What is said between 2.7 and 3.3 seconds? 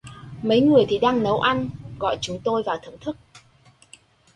thưởng thức